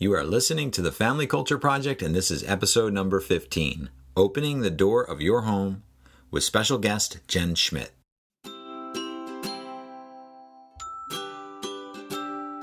[0.00, 4.60] You are listening to the Family Culture Project, and this is episode number 15 Opening
[4.60, 5.82] the Door of Your Home
[6.30, 7.90] with special guest Jen Schmidt.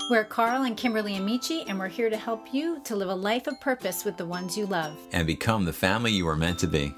[0.09, 3.47] We're Carl and Kimberly Amici, and we're here to help you to live a life
[3.47, 4.97] of purpose with the ones you love.
[5.11, 6.95] And become the family you are meant to be.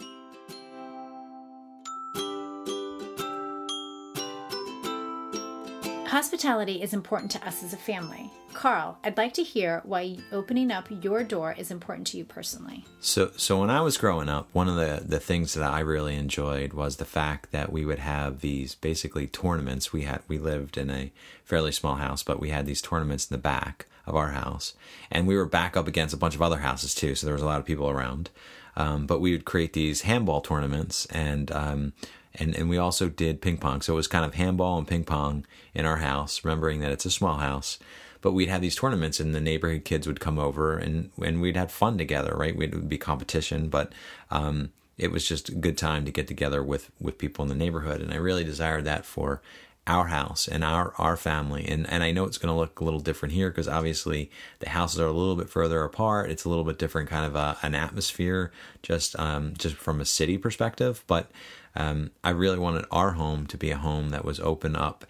[6.18, 8.32] Hospitality is important to us as a family.
[8.52, 12.84] Carl, I'd like to hear why opening up your door is important to you personally.
[13.00, 16.16] So, so when I was growing up, one of the, the things that I really
[16.16, 19.94] enjoyed was the fact that we would have these basically tournaments.
[19.94, 21.12] We had we lived in a
[21.44, 24.74] fairly small house, but we had these tournaments in the back of our house,
[25.12, 27.14] and we were back up against a bunch of other houses too.
[27.14, 28.32] So there was a lot of people around.
[28.76, 31.94] Um, but we would create these handball tournaments, and um,
[32.40, 33.82] and and we also did ping pong.
[33.82, 37.06] So it was kind of handball and ping pong in our house, remembering that it's
[37.06, 37.80] a small house.
[38.22, 41.58] But we'd have these tournaments, and the neighborhood kids would come over, and and we'd
[41.58, 42.56] have fun together, right?
[42.56, 43.94] We'd, it would be competition, but
[44.32, 47.56] um, it was just a good time to get together with with people in the
[47.56, 49.42] neighborhood, and I really desired that for
[49.88, 52.84] our house and our our family and and I know it's going to look a
[52.84, 56.50] little different here because obviously the houses are a little bit further apart it's a
[56.50, 58.52] little bit different kind of a, an atmosphere
[58.84, 61.32] just um just from a city perspective but
[61.78, 65.06] um, I really wanted our home to be a home that was open up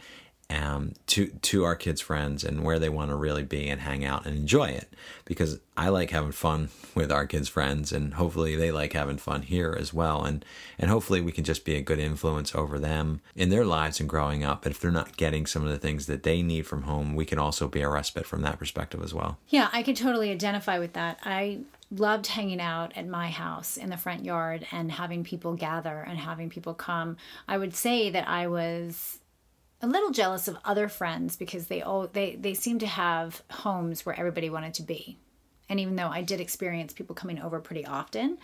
[0.50, 4.06] um, to to our kids' friends and where they want to really be and hang
[4.06, 4.94] out and enjoy it.
[5.26, 9.44] Because I like having fun with our kids' friends, and hopefully they like having fun
[9.44, 10.23] here as well.
[10.23, 10.44] And
[10.78, 14.10] and hopefully we can just be a good influence over them in their lives and
[14.10, 14.64] growing up.
[14.64, 17.26] But if they're not getting some of the things that they need from home, we
[17.26, 19.38] can also be a respite from that perspective as well.
[19.48, 21.20] Yeah, I can totally identify with that.
[21.23, 26.02] I loved hanging out at my house in the front yard and having people gather
[26.02, 27.18] and having people come.
[27.48, 29.20] I would say that I was
[29.82, 34.06] a little jealous of other friends because they all they they seem to have homes
[34.06, 35.20] where everybody wanted to be.
[35.70, 38.38] And even though I did experience people coming over pretty often,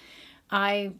[0.49, 0.93] I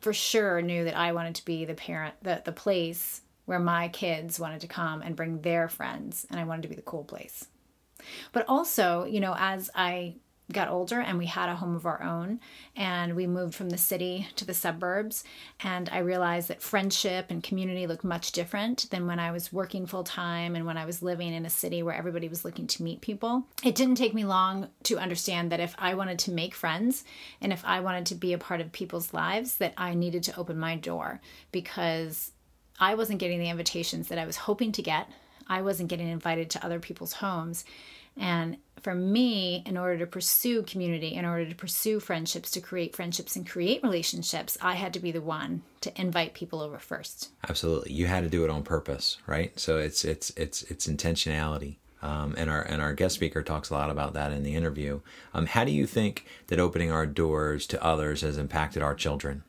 [0.00, 3.88] for sure knew that I wanted to be the parent the the place where my
[3.88, 7.04] kids wanted to come and bring their friends and I wanted to be the cool
[7.04, 7.46] place.
[8.32, 10.16] But also, you know, as I
[10.52, 12.38] got older and we had a home of our own
[12.76, 15.24] and we moved from the city to the suburbs
[15.60, 19.86] and i realized that friendship and community looked much different than when i was working
[19.86, 22.82] full time and when i was living in a city where everybody was looking to
[22.82, 23.44] meet people.
[23.64, 27.04] It didn't take me long to understand that if i wanted to make friends
[27.40, 30.38] and if i wanted to be a part of people's lives that i needed to
[30.38, 31.20] open my door
[31.50, 32.30] because
[32.78, 35.08] i wasn't getting the invitations that i was hoping to get.
[35.48, 37.64] I wasn't getting invited to other people's homes
[38.16, 42.94] and for me, in order to pursue community, in order to pursue friendships, to create
[42.94, 47.30] friendships and create relationships, I had to be the one to invite people over first.
[47.48, 49.58] Absolutely, you had to do it on purpose, right?
[49.58, 51.76] So it's it's it's it's intentionality.
[52.02, 55.00] Um, and our and our guest speaker talks a lot about that in the interview.
[55.34, 59.42] Um, how do you think that opening our doors to others has impacted our children?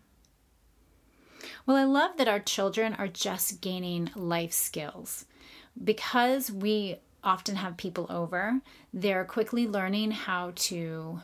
[1.65, 5.25] Well, I love that our children are just gaining life skills
[5.83, 8.61] because we often have people over,
[8.93, 11.21] they're quickly learning how to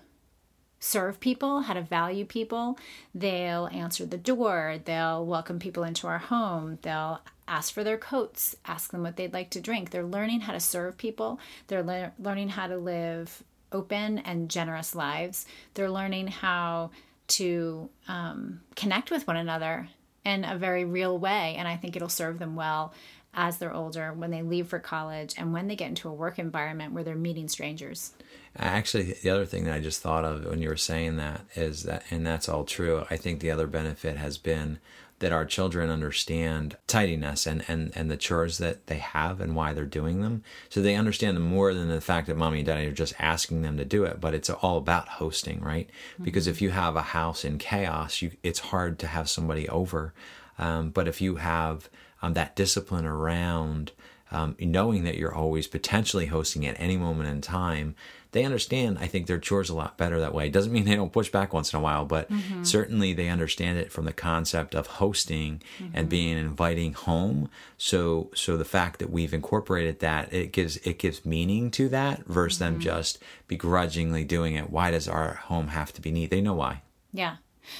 [0.78, 2.78] serve people, how to value people.
[3.16, 8.54] They'll answer the door, they'll welcome people into our home, they'll ask for their coats,
[8.66, 9.92] ask them what they'd like to drink.
[9.92, 13.42] They're learning how to serve people, they're le- learning how to live
[13.72, 15.46] open and generous lives.
[15.74, 16.92] They're learning how
[17.30, 19.88] to um, connect with one another
[20.26, 22.94] in a very real way, and I think it'll serve them well
[23.34, 26.38] as they're older, when they leave for college, and when they get into a work
[26.40, 28.14] environment where they're meeting strangers.
[28.58, 31.84] Actually, the other thing that I just thought of when you were saying that is
[31.84, 33.06] that, and that's all true.
[33.10, 34.80] I think the other benefit has been
[35.20, 39.72] that our children understand tidiness and, and, and the chores that they have and why
[39.72, 40.44] they're doing them.
[40.68, 43.62] So they understand them more than the fact that mommy and daddy are just asking
[43.62, 44.20] them to do it.
[44.20, 45.90] But it's all about hosting, right?
[46.16, 46.26] Mm-hmm.
[46.26, 50.14] Because if you have a house in chaos, you, it's hard to have somebody over.
[50.60, 51.90] Um, but if you have
[52.24, 53.92] um, that discipline around
[54.32, 57.96] um, knowing that you're always potentially hosting at any moment in time,
[58.32, 60.48] they understand, I think, their chores a lot better that way.
[60.48, 62.64] It doesn't mean they don't push back once in a while, but mm-hmm.
[62.64, 65.96] certainly they understand it from the concept of hosting mm-hmm.
[65.96, 67.50] and being inviting home.
[67.78, 72.26] So, so the fact that we've incorporated that, it gives it gives meaning to that
[72.26, 72.74] versus mm-hmm.
[72.74, 74.72] them just begrudgingly doing it.
[74.72, 76.32] Why does our home have to be neat?
[76.32, 76.82] They know why.
[77.12, 77.36] Yeah.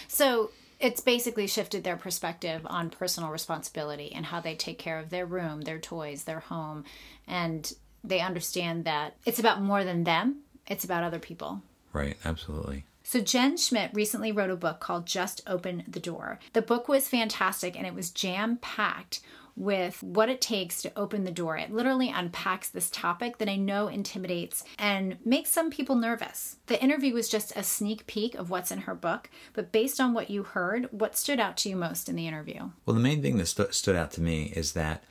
[0.08, 0.52] So
[0.84, 5.26] it's basically shifted their perspective on personal responsibility and how they take care of their
[5.26, 6.84] room, their toys, their home.
[7.26, 7.72] And
[8.04, 11.62] they understand that it's about more than them, it's about other people.
[11.94, 12.84] Right, absolutely.
[13.02, 16.40] So, Jen Schmidt recently wrote a book called Just Open the Door.
[16.52, 19.22] The book was fantastic and it was jam packed
[19.56, 21.58] with what it takes to open the door.
[21.58, 26.58] It literally unpacks this topic that I know intimidates and makes some people nervous.
[26.68, 30.14] The interview was just a sneak peek of what's in her book, but based on
[30.14, 32.70] what you heard, what stood out to you most in the interview?
[32.86, 35.04] Well, the main thing that st- stood out to me is that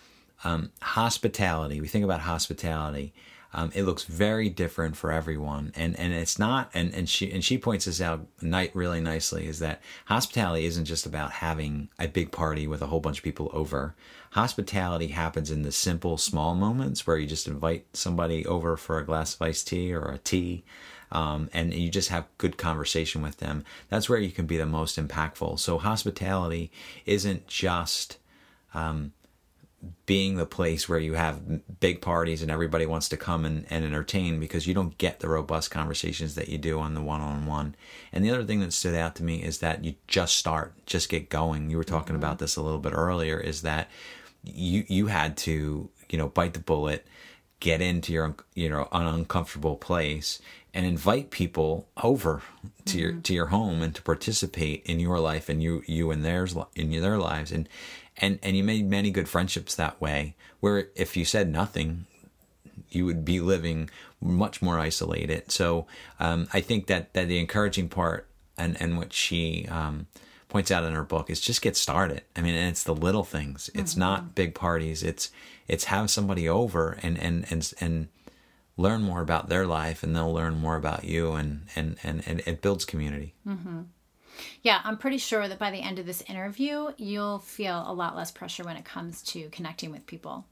[0.44, 3.12] um, hospitality, we think about hospitality.
[3.55, 6.71] Um, it looks very different for everyone, and and it's not.
[6.73, 10.87] And and she and she points this out night really nicely is that hospitality isn't
[10.87, 13.95] just about having a big party with a whole bunch of people over.
[14.31, 19.05] Hospitality happens in the simple, small moments where you just invite somebody over for a
[19.05, 20.65] glass of iced tea or a tea.
[21.11, 23.67] Um, and you just have good conversation with them.
[23.91, 25.59] That's where you can be the most impactful.
[25.59, 26.71] So hospitality
[27.05, 28.17] isn't just
[28.73, 29.13] um,
[30.06, 33.84] being the place where you have big parties and everybody wants to come and, and
[33.84, 37.75] entertain because you don't get the robust conversations that you do on the one-on-one
[38.12, 41.08] and the other thing that stood out to me is that you just start just
[41.08, 42.25] get going you were talking mm-hmm.
[42.25, 43.90] about this a little bit earlier is that
[44.44, 47.06] you you had to you know bite the bullet
[47.62, 50.41] get into your you know an uncomfortable place
[50.75, 52.43] and invite people over
[52.85, 52.99] to mm-hmm.
[52.99, 56.56] your to your home and to participate in your life and you you and theirs
[56.75, 57.53] in their lives.
[57.53, 57.69] And
[58.17, 62.06] and and you made many good friendships that way where if you said nothing
[62.91, 63.88] you would be living
[64.20, 65.50] much more isolated.
[65.50, 65.87] So
[66.19, 68.26] um, i think that that the encouraging part
[68.58, 70.06] and and what she um,
[70.49, 72.23] points out in her book is just get started.
[72.35, 73.70] I mean and it's the little things.
[73.73, 74.00] It's mm-hmm.
[74.00, 75.05] not big parties.
[75.05, 75.31] It's
[75.73, 78.09] it's have somebody over and and and and
[78.77, 82.43] learn more about their life and they'll learn more about you and and and, and
[82.47, 83.81] it builds community mm-hmm.
[84.63, 88.17] Yeah, I'm pretty sure that by the end of this interview, you'll feel a lot
[88.17, 90.47] less pressure when it comes to connecting with people.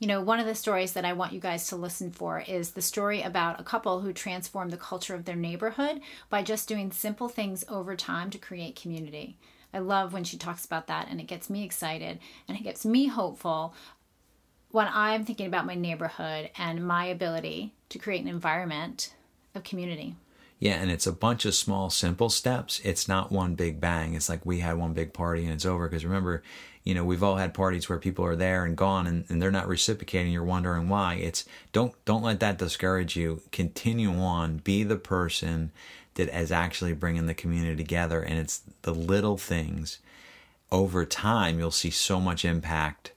[0.00, 2.70] You know, one of the stories that I want you guys to listen for is
[2.70, 6.90] the story about a couple who transformed the culture of their neighborhood by just doing
[6.90, 9.36] simple things over time to create community.
[9.72, 12.18] I love when she talks about that, and it gets me excited
[12.48, 13.74] and it gets me hopeful
[14.70, 19.14] when I'm thinking about my neighborhood and my ability to create an environment
[19.54, 20.16] of community.
[20.60, 22.80] Yeah, and it's a bunch of small, simple steps.
[22.84, 24.14] It's not one big bang.
[24.14, 25.88] It's like we had one big party and it's over.
[25.88, 26.42] Because remember,
[26.84, 29.50] you know, we've all had parties where people are there and gone and, and they're
[29.50, 30.32] not reciprocating.
[30.32, 31.14] You're wondering why.
[31.14, 33.40] It's don't don't let that discourage you.
[33.52, 34.58] Continue on.
[34.58, 35.72] Be the person
[36.14, 38.20] that is actually bringing the community together.
[38.20, 39.98] And it's the little things.
[40.70, 43.12] Over time, you'll see so much impact,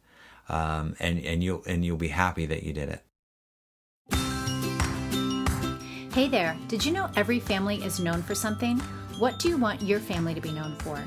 [0.49, 3.03] um, and and you'll and you'll be happy that you did it.
[6.13, 8.77] Hey there, did you know every family is known for something?
[9.17, 11.03] What do you want your family to be known for?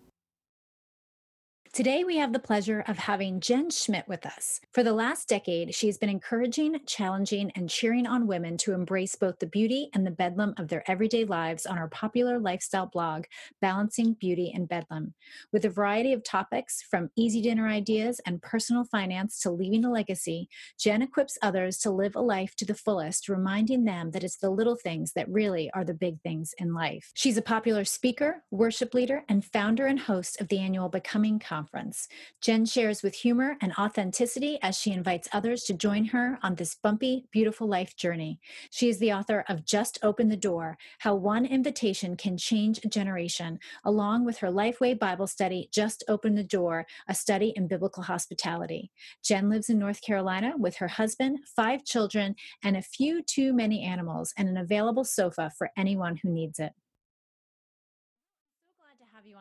[1.78, 4.60] Today, we have the pleasure of having Jen Schmidt with us.
[4.72, 9.14] For the last decade, she has been encouraging, challenging, and cheering on women to embrace
[9.14, 13.26] both the beauty and the bedlam of their everyday lives on her popular lifestyle blog,
[13.60, 15.14] Balancing Beauty and Bedlam.
[15.52, 19.92] With a variety of topics from easy dinner ideas and personal finance to leaving a
[19.92, 20.48] legacy,
[20.80, 24.50] Jen equips others to live a life to the fullest, reminding them that it's the
[24.50, 27.12] little things that really are the big things in life.
[27.14, 31.67] She's a popular speaker, worship leader, and founder and host of the annual Becoming Conference
[31.68, 32.08] conference.
[32.40, 36.74] Jen shares with humor and authenticity as she invites others to join her on this
[36.74, 38.40] bumpy, beautiful life journey.
[38.70, 42.88] She is the author of Just Open the Door How One Invitation Can Change a
[42.88, 48.02] Generation, along with her Lifeway Bible study, Just Open the Door, a study in biblical
[48.02, 48.90] hospitality.
[49.22, 53.82] Jen lives in North Carolina with her husband, five children, and a few too many
[53.82, 56.72] animals, and an available sofa for anyone who needs it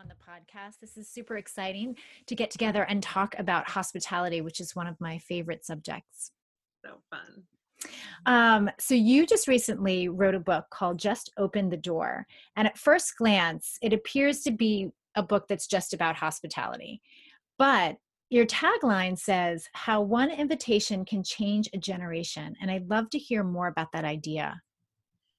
[0.08, 0.80] on the podcast.
[0.80, 1.96] This is super exciting
[2.28, 6.32] to get together and talk about hospitality, which is one of my favorite subjects.
[6.86, 7.44] So fun.
[8.26, 12.26] Um, so you just recently wrote a book called Just Open the Door.
[12.56, 17.02] And at first glance, it appears to be a book that's just about hospitality.
[17.58, 17.98] But
[18.30, 22.56] your tagline says how one invitation can change a generation.
[22.62, 24.62] And I'd love to hear more about that idea.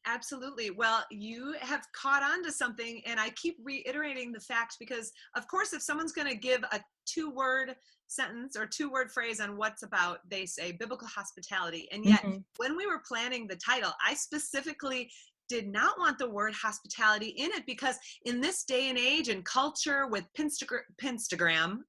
[0.08, 0.70] Absolutely.
[0.70, 5.46] Well, you have caught on to something, and I keep reiterating the fact because, of
[5.48, 9.58] course, if someone's going to give a two word sentence or two word phrase on
[9.58, 11.88] what's about, they say biblical hospitality.
[11.92, 12.38] And yet, mm-hmm.
[12.56, 15.10] when we were planning the title, I specifically
[15.50, 19.44] did not want the word hospitality in it because in this day and age and
[19.44, 21.80] culture with Pinstagram, Pinstagram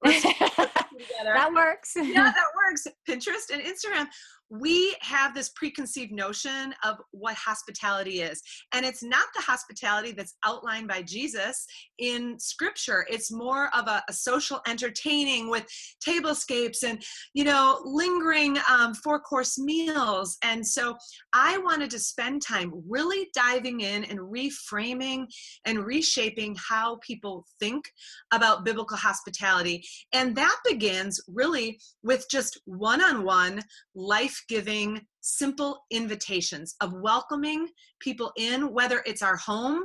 [1.24, 1.94] that works.
[1.96, 2.88] yeah, that works.
[3.08, 4.08] Pinterest and Instagram,
[4.50, 8.42] we have this preconceived notion of what hospitality is.
[8.74, 11.66] And it's not the hospitality that's outlined by Jesus
[12.00, 13.06] in scripture.
[13.10, 15.66] It's more of a, a social entertaining with
[16.06, 17.04] tablescapes and,
[17.34, 20.38] you know, lingering um, four course meals.
[20.44, 20.98] And so
[21.34, 25.28] I wanted to spend time really diving in and reframing
[25.66, 27.86] and reshaping how people think
[28.32, 29.86] about biblical hospitality.
[30.12, 33.62] And that begins really with just one on one
[33.96, 37.68] life giving, simple invitations of welcoming
[38.00, 39.84] people in, whether it's our home,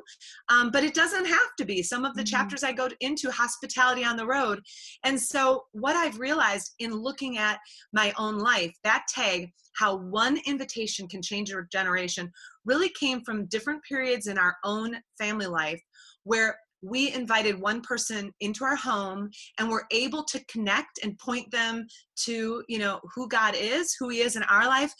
[0.48, 1.82] um, but it doesn't have to be.
[1.82, 2.36] Some of the mm-hmm.
[2.36, 4.60] chapters I go into hospitality on the road.
[5.04, 7.58] And so, what I've realized in looking at
[7.92, 12.30] my own life, that tag, how one invitation can change a generation,
[12.64, 15.80] really came from different periods in our own family life
[16.24, 21.50] where we invited one person into our home and we're able to connect and point
[21.50, 21.86] them
[22.16, 24.92] to you know who god is who he is in our life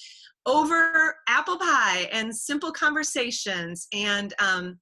[0.47, 3.87] over apple pie and simple conversations.
[3.93, 4.79] And um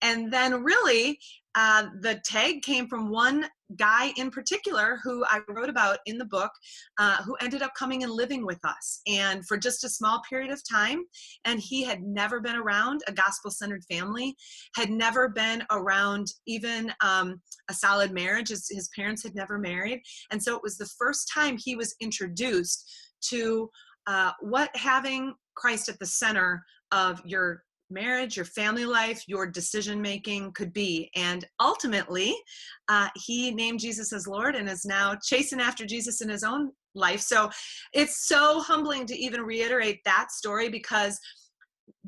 [0.00, 1.18] and then really
[1.54, 3.46] uh, the tag came from one
[3.76, 6.50] guy in particular who I wrote about in the book,
[6.98, 10.50] uh, who ended up coming and living with us, and for just a small period
[10.50, 11.04] of time.
[11.44, 14.34] And he had never been around a gospel centered family,
[14.74, 18.48] had never been around even um, a solid marriage.
[18.48, 20.00] His, his parents had never married.
[20.30, 22.90] And so it was the first time he was introduced
[23.30, 23.70] to
[24.06, 30.00] uh, what having Christ at the center of your marriage, your family life, your decision
[30.00, 31.10] making could be.
[31.14, 32.34] And ultimately,
[32.88, 36.72] uh, he named Jesus as Lord and is now chasing after Jesus in his own
[36.94, 37.20] life.
[37.20, 37.50] So
[37.92, 41.18] it's so humbling to even reiterate that story because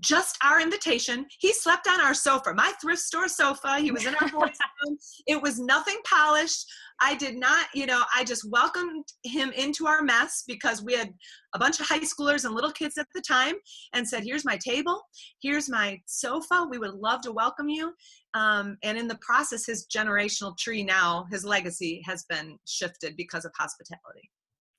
[0.01, 1.25] just our invitation.
[1.39, 3.79] He slept on our sofa, my thrift store sofa.
[3.79, 4.99] He was in our boys' room.
[5.27, 6.67] It was nothing polished.
[7.01, 11.13] I did not, you know, I just welcomed him into our mess because we had
[11.55, 13.55] a bunch of high schoolers and little kids at the time
[13.95, 15.01] and said, Here's my table,
[15.43, 16.67] here's my sofa.
[16.71, 17.93] We would love to welcome you.
[18.35, 23.45] Um, and in the process, his generational tree now, his legacy has been shifted because
[23.45, 24.31] of hospitality.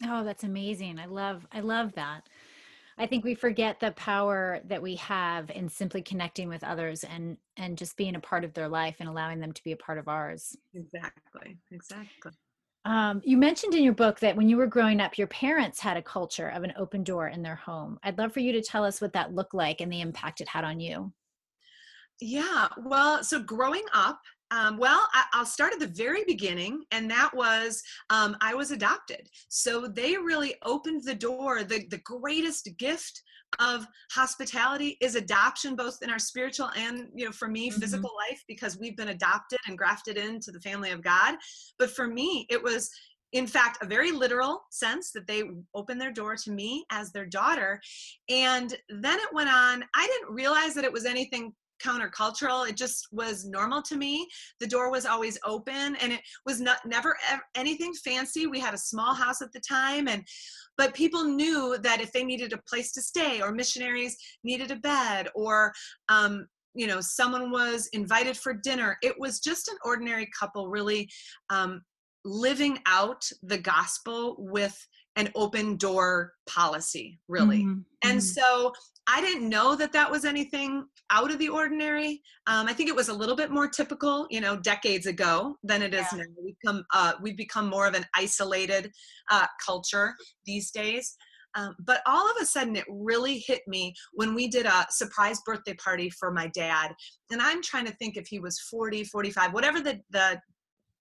[0.03, 0.99] Oh, that's amazing.
[0.99, 2.27] I love I love that.
[2.97, 7.37] I think we forget the power that we have in simply connecting with others and
[7.57, 9.97] and just being a part of their life and allowing them to be a part
[9.97, 10.55] of ours.
[10.73, 11.57] Exactly.
[11.71, 12.31] Exactly.
[12.85, 15.97] Um, you mentioned in your book that when you were growing up, your parents had
[15.97, 17.99] a culture of an open door in their home.
[18.03, 20.47] I'd love for you to tell us what that looked like and the impact it
[20.47, 21.11] had on you.
[22.21, 24.21] Yeah, well, so growing up,
[24.55, 28.71] um, well, I, will start at the very beginning, and that was um, I was
[28.71, 29.27] adopted.
[29.49, 31.63] So they really opened the door.
[31.63, 33.21] The, the greatest gift
[33.59, 37.81] of hospitality is adoption, both in our spiritual and, you know, for me, mm-hmm.
[37.81, 41.35] physical life, because we've been adopted and grafted into the family of God.
[41.77, 42.89] But for me, it was
[43.33, 45.43] in fact a very literal sense that they
[45.73, 47.81] opened their door to me as their daughter
[48.29, 51.51] and then it went on i didn't realize that it was anything
[51.83, 54.27] countercultural it just was normal to me
[54.59, 57.15] the door was always open and it was not never
[57.55, 60.23] anything fancy we had a small house at the time and
[60.77, 64.75] but people knew that if they needed a place to stay or missionaries needed a
[64.75, 65.71] bed or
[66.09, 71.09] um, you know someone was invited for dinner it was just an ordinary couple really
[71.49, 71.81] um,
[72.23, 74.75] living out the gospel with
[75.15, 77.79] an open door policy really mm-hmm.
[78.03, 78.41] and mm-hmm.
[78.41, 78.71] so
[79.07, 82.21] I didn't know that that was anything out of the ordinary.
[82.47, 85.81] Um, I think it was a little bit more typical, you know, decades ago than
[85.81, 86.19] it is yeah.
[86.19, 86.23] now.
[86.43, 88.91] We've become uh, we've become more of an isolated
[89.29, 91.15] uh, culture these days.
[91.55, 95.39] Um, but all of a sudden, it really hit me when we did a surprise
[95.45, 96.91] birthday party for my dad.
[97.31, 100.41] And I'm trying to think if he was 40, 45, whatever the, the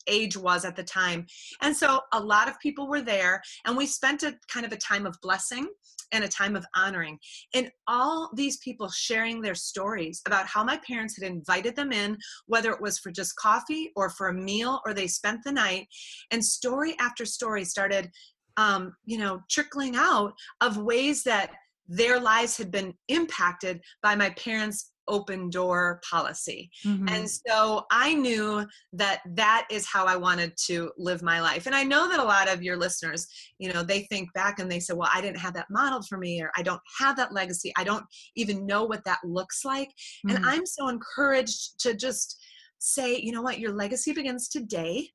[0.06, 1.26] age was at the time.
[1.62, 4.76] And so a lot of people were there, and we spent a kind of a
[4.76, 5.68] time of blessing
[6.12, 7.18] and a time of honoring.
[7.54, 12.16] And all these people sharing their stories about how my parents had invited them in,
[12.46, 15.88] whether it was for just coffee or for a meal or they spent the night.
[16.30, 18.10] And story after story started,
[18.56, 21.50] um, you know, trickling out of ways that
[21.88, 26.70] their lives had been impacted by my parents open door policy.
[26.84, 27.08] Mm-hmm.
[27.08, 31.66] And so I knew that that is how I wanted to live my life.
[31.66, 33.26] And I know that a lot of your listeners,
[33.58, 36.18] you know, they think back and they say, well, I didn't have that modeled for
[36.18, 37.72] me, or I don't have that legacy.
[37.76, 38.04] I don't
[38.36, 39.88] even know what that looks like.
[39.88, 40.36] Mm-hmm.
[40.36, 42.40] And I'm so encouraged to just
[42.78, 45.08] say, you know what, your legacy begins today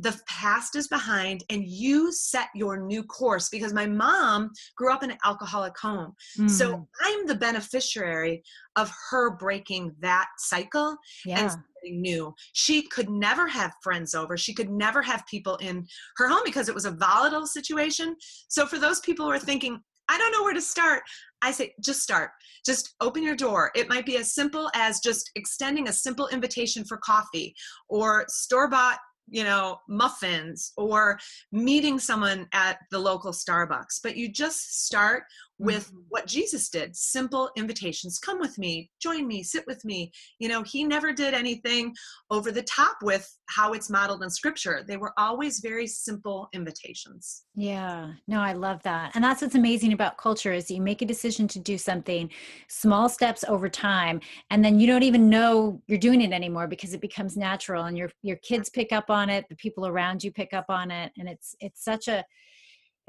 [0.00, 5.02] the past is behind and you set your new course because my mom grew up
[5.02, 6.48] in an alcoholic home mm.
[6.48, 8.42] so i'm the beneficiary
[8.76, 11.40] of her breaking that cycle yeah.
[11.40, 15.86] and something new she could never have friends over she could never have people in
[16.16, 18.16] her home because it was a volatile situation
[18.48, 19.80] so for those people who are thinking
[20.12, 21.04] I don't know where to start.
[21.40, 22.32] I say, just start.
[22.66, 23.70] Just open your door.
[23.76, 27.54] It might be as simple as just extending a simple invitation for coffee
[27.88, 28.98] or store bought
[29.30, 31.18] you know, muffins or
[31.52, 34.00] meeting someone at the local Starbucks.
[34.02, 35.24] But you just start
[35.60, 36.00] with mm-hmm.
[36.08, 40.10] what Jesus did simple invitations come with me, join me, sit with me.
[40.38, 41.94] You know, he never did anything
[42.30, 44.82] over the top with how it's modeled in scripture.
[44.86, 47.44] They were always very simple invitations.
[47.54, 49.12] Yeah, no, I love that.
[49.14, 52.30] And that's what's amazing about culture is you make a decision to do something,
[52.68, 56.94] small steps over time, and then you don't even know you're doing it anymore because
[56.94, 60.32] it becomes natural and your your kids pick up on it, the people around you
[60.32, 62.24] pick up on it, and it's it's such a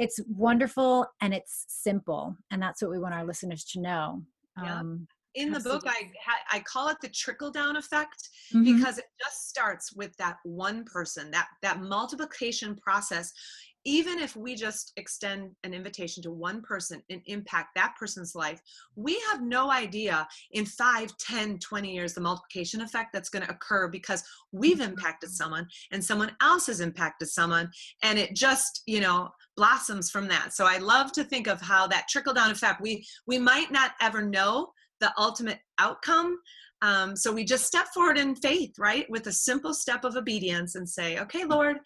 [0.02, 4.22] it's wonderful and it's simple and that's what we want our listeners to know
[4.62, 4.80] yeah.
[4.80, 6.10] um, in the book i
[6.52, 8.76] i call it the trickle down effect mm-hmm.
[8.76, 13.32] because it just starts with that one person that that multiplication process
[13.84, 18.62] even if we just extend an invitation to one person and impact that person's life
[18.96, 23.52] we have no idea in 5 10 20 years the multiplication effect that's going to
[23.52, 24.92] occur because we've mm-hmm.
[24.92, 27.70] impacted someone and someone else has impacted someone
[28.04, 31.88] and it just you know blossoms from that so i love to think of how
[31.88, 36.38] that trickle down effect we we might not ever know the ultimate outcome
[36.84, 40.76] um, so we just step forward in faith right with a simple step of obedience
[40.76, 41.78] and say okay lord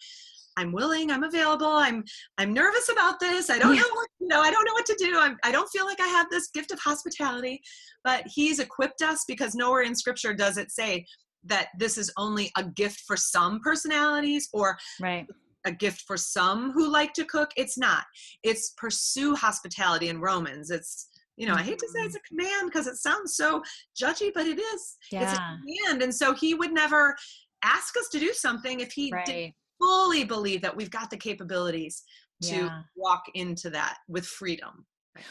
[0.58, 2.04] I'm willing, I'm available, I'm
[2.38, 3.50] I'm nervous about this.
[3.50, 5.20] I don't know what, you know, I don't know what to do.
[5.20, 7.62] I'm, I don't feel like I have this gift of hospitality,
[8.04, 11.06] but he's equipped us because nowhere in scripture does it say
[11.46, 15.28] that this is only a gift for some personalities or right
[15.66, 17.50] a gift for some who like to cook.
[17.58, 18.04] It's not.
[18.44, 20.70] It's pursue hospitality in Romans.
[20.70, 22.40] It's you know, I hate to say it's mm-hmm.
[22.40, 23.62] a command because it sounds so
[24.02, 24.96] judgy, but it is.
[25.12, 25.24] Yeah.
[25.24, 26.02] It's a command.
[26.02, 27.14] And so he would never
[27.62, 29.26] ask us to do something if he right.
[29.26, 32.04] didn't fully believe that we've got the capabilities
[32.44, 32.82] to yeah.
[32.96, 34.86] walk into that with freedom.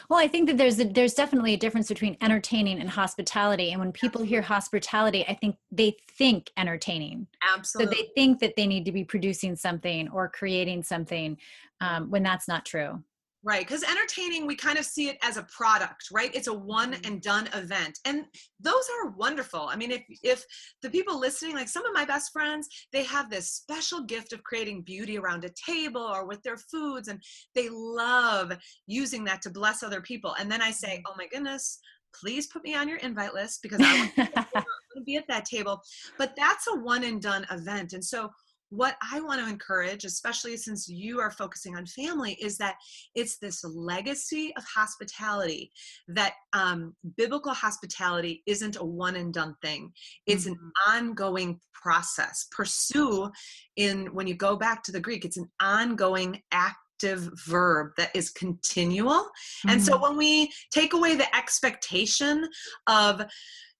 [0.09, 3.71] Well, I think that there's a, there's definitely a difference between entertaining and hospitality.
[3.71, 7.27] And when people hear hospitality, I think they think entertaining.
[7.53, 7.95] Absolutely.
[7.95, 11.37] So they think that they need to be producing something or creating something
[11.81, 13.03] um, when that's not true.
[13.47, 16.33] Right, because entertaining, we kind of see it as a product, right?
[16.33, 17.11] It's a one mm-hmm.
[17.11, 18.25] and done event, and
[18.59, 19.67] those are wonderful.
[19.69, 20.43] I mean, if if
[20.81, 24.41] the people listening, like some of my best friends, they have this special gift of
[24.41, 27.21] creating beauty around a table or with their foods, and
[27.53, 28.51] they love
[28.87, 30.33] using that to bless other people.
[30.39, 31.11] And then I say, mm-hmm.
[31.11, 31.77] "Oh my goodness,
[32.19, 35.83] please put me on your invite list because I want to be at that table."
[36.17, 38.31] But that's a one and done event, and so
[38.69, 42.75] what I want to encourage, especially since you are focusing on family, is that
[43.13, 45.71] it's this legacy of hospitality
[46.07, 49.91] that um, biblical hospitality isn't a one and done thing.
[50.25, 50.53] It's mm-hmm.
[50.53, 52.47] an ongoing process.
[52.51, 53.29] Pursue,
[53.75, 58.29] in when you go back to the Greek, it's an ongoing active verb that is
[58.31, 59.23] continual.
[59.23, 59.69] Mm-hmm.
[59.69, 60.01] And so mm-hmm.
[60.01, 62.47] when we take away the expectation
[62.87, 63.21] of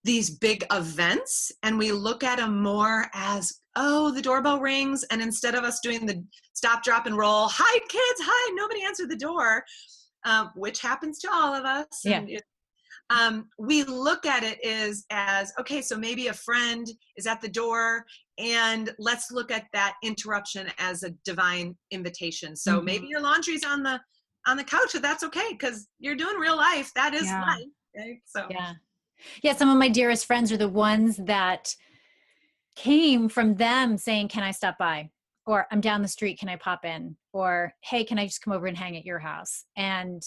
[0.05, 5.19] these big events and we look at them more as oh the doorbell rings and
[5.19, 9.17] instead of us doing the stop drop and roll hi kids hi nobody answered the
[9.17, 9.63] door
[10.25, 12.21] um, which happens to all of us yeah.
[12.27, 12.43] It,
[13.09, 16.87] um, we look at it is as okay so maybe a friend
[17.17, 18.05] is at the door
[18.37, 22.85] and let's look at that interruption as a divine invitation so mm-hmm.
[22.85, 23.99] maybe your laundry's on the
[24.45, 27.41] on the couch but that's okay because you're doing real life that is yeah.
[27.41, 27.63] life
[27.97, 28.73] right so yeah
[29.41, 31.75] yeah, some of my dearest friends are the ones that
[32.75, 35.09] came from them saying, Can I stop by?
[35.45, 37.15] Or I'm down the street, can I pop in?
[37.33, 39.65] Or hey, can I just come over and hang at your house?
[39.77, 40.23] And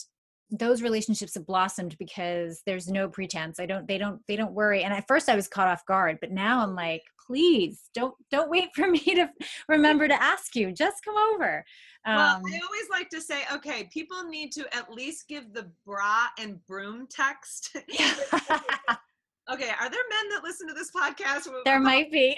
[0.51, 3.61] those relationships have blossomed because there's no pretense.
[3.61, 4.85] I don't they don't they don't worry.
[4.85, 8.51] And at first I was caught off guard, but now I'm like, please don't don't
[8.51, 9.31] wait for me to
[9.69, 10.73] remember to ask you.
[10.73, 11.65] Just come over.
[12.05, 15.71] Um, well, I always like to say, okay, people need to at least give the
[15.87, 17.77] bra and broom text.
[19.53, 21.49] okay, are there men that listen to this podcast?
[21.65, 22.35] There might be.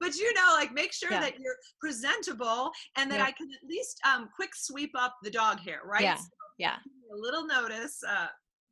[0.00, 1.20] but you know, like make sure yeah.
[1.20, 3.24] that you're presentable and that yeah.
[3.24, 6.02] I can at least um, quick sweep up the dog hair, right?
[6.02, 6.16] Yeah.
[6.16, 6.28] So
[6.58, 6.76] yeah.
[7.12, 8.00] A little notice.
[8.08, 8.28] Uh,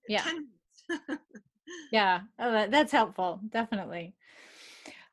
[0.08, 0.24] yeah.
[1.92, 2.20] yeah.
[2.38, 3.40] Oh, that, that's helpful.
[3.50, 4.14] Definitely.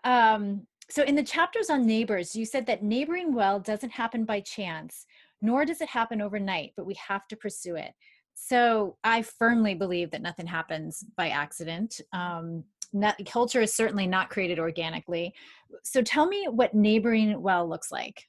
[0.04, 4.40] Um, so, in the chapters on neighbors, you said that neighboring well doesn't happen by
[4.42, 5.06] chance,
[5.42, 7.94] nor does it happen overnight, but we have to pursue it.
[8.34, 12.02] So, I firmly believe that nothing happens by accident.
[12.14, 15.34] Um, not, culture is certainly not created organically.
[15.84, 18.26] So, tell me what neighboring well looks like.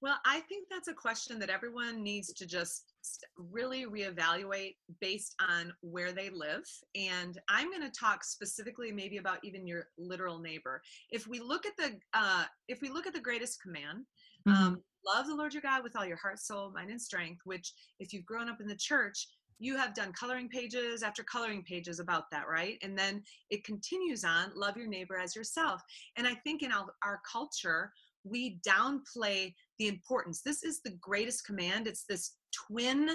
[0.00, 2.92] Well, I think that's a question that everyone needs to just
[3.36, 6.64] really reevaluate based on where they live.
[6.94, 10.82] And I'm going to talk specifically maybe about even your literal neighbor.
[11.10, 14.04] If we look at the uh, if we look at the greatest command,
[14.46, 14.52] mm-hmm.
[14.52, 17.72] um, love the Lord your God with all your heart, soul, mind, and strength, which
[18.00, 21.98] if you've grown up in the church, you have done coloring pages after coloring pages
[21.98, 22.76] about that, right?
[22.82, 25.80] And then it continues on love your neighbor as yourself.
[26.16, 27.90] And I think in our, our culture,
[28.24, 30.42] we downplay the importance.
[30.42, 31.86] This is the greatest command.
[31.86, 32.34] It's this
[32.68, 33.10] twin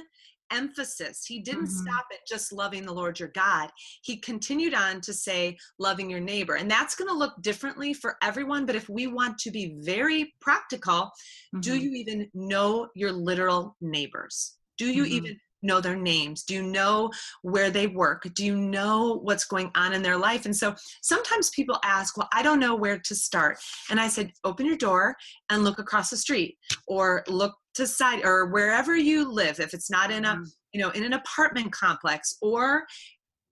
[0.51, 1.25] emphasis.
[1.25, 1.87] He didn't mm-hmm.
[1.87, 3.69] stop at just loving the Lord your God.
[4.03, 6.55] He continued on to say, loving your neighbor.
[6.55, 8.65] And that's going to look differently for everyone.
[8.65, 11.61] But if we want to be very practical, mm-hmm.
[11.61, 14.57] do you even know your literal neighbors?
[14.77, 15.13] Do you mm-hmm.
[15.13, 16.43] even know their names?
[16.43, 18.27] Do you know where they work?
[18.33, 20.45] Do you know what's going on in their life?
[20.45, 23.57] And so sometimes people ask, Well, I don't know where to start.
[23.89, 25.15] And I said, Open your door
[25.49, 29.59] and look across the street or look to side or wherever you live.
[29.59, 30.43] If it's not in a mm-hmm.
[30.73, 32.85] you know in an apartment complex or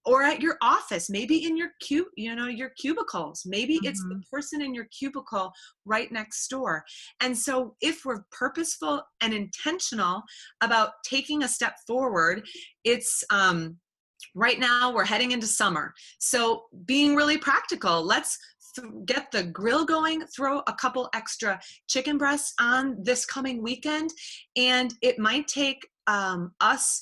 [0.09, 3.87] or at your office maybe in your cube you know your cubicles maybe mm-hmm.
[3.87, 4.35] it's the mm-hmm.
[4.35, 5.51] person in your cubicle
[5.85, 6.83] right next door
[7.21, 10.23] and so if we're purposeful and intentional
[10.61, 12.43] about taking a step forward
[12.83, 13.77] it's um
[14.35, 18.37] right now we're heading into summer so being really practical let's
[18.75, 24.09] th- get the grill going throw a couple extra chicken breasts on this coming weekend
[24.57, 27.01] and it might take um, us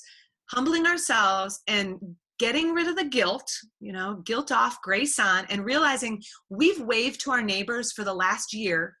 [0.50, 1.98] humbling ourselves and
[2.38, 7.20] getting rid of the guilt, you know, guilt off, grace on, and realizing we've waved
[7.20, 8.96] to our neighbors for the last year.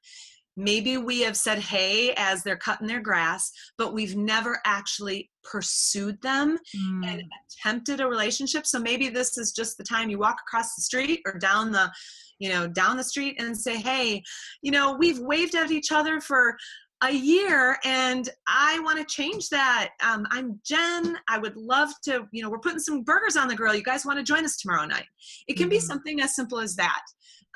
[0.56, 6.20] Maybe we have said hey as they're cutting their grass, but we've never actually pursued
[6.20, 7.06] them mm.
[7.06, 7.22] and
[7.62, 8.66] attempted a relationship.
[8.66, 11.90] So maybe this is just the time you walk across the street or down the
[12.40, 14.22] you know down the street and say hey
[14.62, 16.56] you know we've waved at each other for
[17.02, 19.90] a year and i want to change that.
[20.04, 21.16] Um, i'm jen.
[21.28, 23.74] I would love to you know we're putting some burgers on the grill.
[23.74, 25.06] You guys want to join us tomorrow night.
[25.46, 25.70] It can mm-hmm.
[25.70, 27.02] be something as simple as that.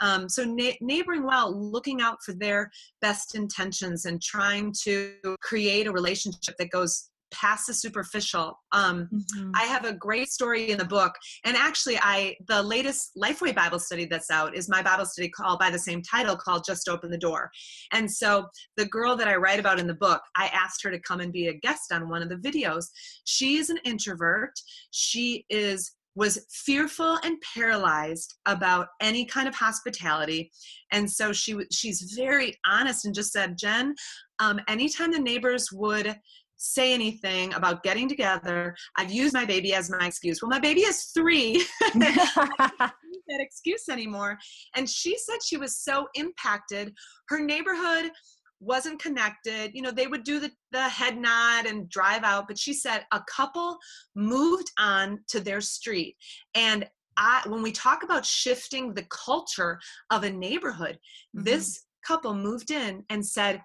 [0.01, 5.87] Um, so na- neighboring well looking out for their best intentions and trying to create
[5.87, 8.59] a relationship that goes past the superficial.
[8.73, 9.51] Um, mm-hmm.
[9.55, 11.14] I have a great story in the book,
[11.45, 15.59] and actually, I the latest Lifeway Bible study that's out is my Bible study called
[15.59, 17.51] by the same title called "Just Open the Door."
[17.92, 21.01] And so, the girl that I write about in the book, I asked her to
[21.01, 22.87] come and be a guest on one of the videos.
[23.25, 24.53] She is an introvert.
[24.90, 30.51] She is was fearful and paralyzed about any kind of hospitality
[30.90, 33.95] and so she she's very honest and just said jen
[34.38, 36.14] um, anytime the neighbors would
[36.62, 38.75] say anything about getting together.
[38.96, 40.40] I've used my baby as my excuse.
[40.40, 41.64] Well, my baby is three.
[41.94, 42.92] that
[43.40, 44.38] excuse anymore.
[44.77, 46.94] And she said she was so impacted.
[47.29, 48.12] Her neighborhood
[48.61, 49.72] wasn't connected.
[49.75, 53.05] You know, they would do the, the head nod and drive out, but she said
[53.12, 53.77] a couple
[54.14, 56.16] moved on to their street.
[56.55, 60.98] And I, when we talk about shifting the culture of a neighborhood,
[61.37, 61.44] mm-hmm.
[61.44, 63.61] this couple moved in and said,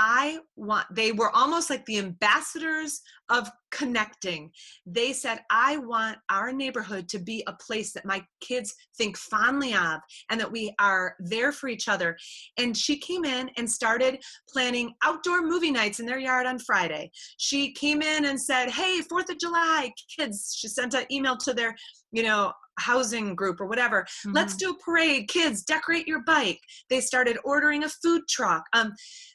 [0.00, 3.00] I want, they were almost like the ambassadors
[3.30, 4.50] of connecting.
[4.86, 9.74] They said, I want our neighborhood to be a place that my kids think fondly
[9.74, 12.16] of and that we are there for each other.
[12.58, 17.10] And she came in and started planning outdoor movie nights in their yard on Friday.
[17.36, 21.52] She came in and said, Hey, Fourth of July, kids, she sent an email to
[21.52, 21.76] their,
[22.12, 24.02] you know, housing group or whatever.
[24.02, 24.32] Mm-hmm.
[24.32, 25.28] Let's do a parade.
[25.28, 26.60] Kids, decorate your bike.
[26.88, 28.64] They started ordering a food truck.
[28.72, 28.92] Um,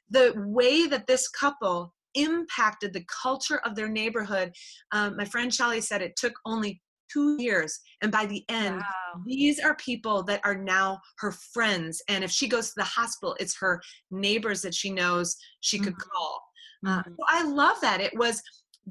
[0.09, 4.51] the way that this couple impacted the culture of their neighborhood.
[4.91, 7.79] Um, my friend Shelly said it took only two years.
[8.01, 9.21] And by the end, wow.
[9.25, 12.01] these are people that are now her friends.
[12.07, 15.93] And if she goes to the hospital, it's her neighbors that she knows she could
[15.93, 16.09] mm-hmm.
[16.11, 16.43] call.
[16.85, 17.11] Uh, mm-hmm.
[17.11, 18.01] so I love that.
[18.01, 18.41] It was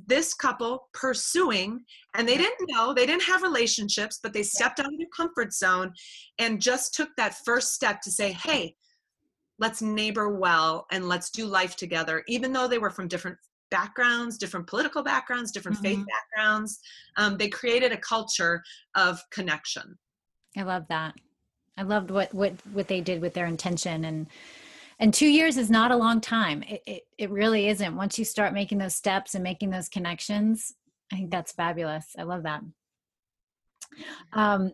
[0.06, 1.80] this couple pursuing,
[2.14, 5.52] and they didn't know, they didn't have relationships, but they stepped out of their comfort
[5.52, 5.92] zone
[6.38, 8.74] and just took that first step to say, hey,
[9.62, 13.38] let's neighbor well and let's do life together even though they were from different
[13.70, 16.00] backgrounds different political backgrounds different mm-hmm.
[16.00, 16.80] faith backgrounds
[17.16, 18.62] um, they created a culture
[18.96, 19.96] of connection.
[20.56, 21.14] I love that.
[21.78, 24.26] I loved what what what they did with their intention and
[24.98, 26.62] and two years is not a long time.
[26.64, 27.96] It, it, it really isn't.
[27.96, 30.74] Once you start making those steps and making those connections
[31.12, 32.06] i think that's fabulous.
[32.18, 32.62] I love that.
[34.32, 34.72] Um,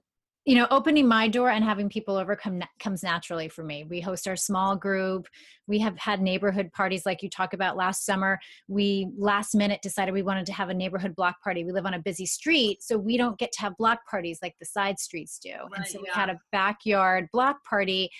[0.48, 3.84] you know opening my door and having people over come, comes naturally for me.
[3.84, 5.26] We host our small group.
[5.66, 8.38] We have had neighborhood parties like you talk about last summer.
[8.66, 11.64] We last minute decided we wanted to have a neighborhood block party.
[11.64, 14.54] We live on a busy street so we don't get to have block parties like
[14.58, 15.50] the side streets do.
[15.50, 16.12] Right, and so yeah.
[16.14, 18.10] we had a backyard block party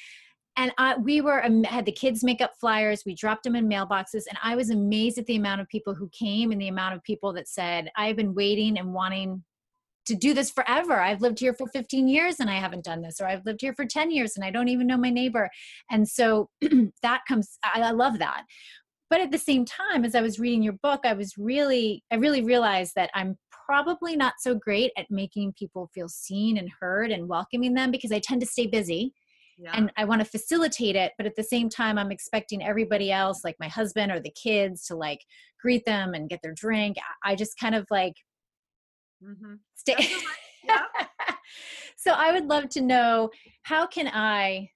[0.59, 3.05] and I, we were um, had the kids make up flyers.
[3.07, 6.09] We dropped them in mailboxes and i was amazed at the amount of people who
[6.11, 9.45] came and the amount of people that said i've been waiting and wanting
[10.09, 11.01] to do this forever.
[11.01, 13.75] I've lived here for 15 years and I haven't done this, or I've lived here
[13.75, 15.49] for 10 years and I don't even know my neighbor.
[15.91, 16.51] And so
[17.03, 18.45] that comes, I, I love that.
[19.11, 22.17] but at the same time as i was reading your book i was really i
[22.17, 27.11] really realized that i'm probably not so great at making people feel seen and heard
[27.11, 29.13] and welcoming them because i tend to stay busy
[29.59, 29.73] yeah.
[29.75, 33.41] and i want to facilitate it but at the same time i'm expecting everybody else
[33.45, 35.21] like my husband or the kids to like
[35.61, 38.15] greet them and get their drink i just kind of like
[39.23, 39.55] mm-hmm.
[39.75, 39.97] stay
[40.65, 40.83] yeah.
[41.97, 43.31] so i would love to know
[43.63, 44.69] how can i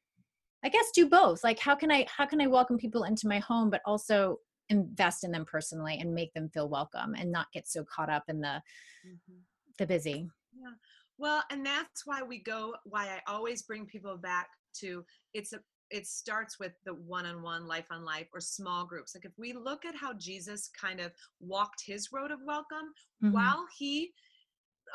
[0.65, 3.39] i guess do both like how can i how can i welcome people into my
[3.39, 4.37] home but also
[4.69, 8.25] invest in them personally and make them feel welcome and not get so caught up
[8.29, 8.63] in the
[9.07, 9.39] mm-hmm.
[9.79, 10.73] the busy yeah
[11.19, 15.61] well and that's why we go why i always bring people back to it's a
[15.93, 19.85] it starts with the one-on-one life on life or small groups like if we look
[19.85, 23.33] at how jesus kind of walked his road of welcome mm-hmm.
[23.33, 24.11] while he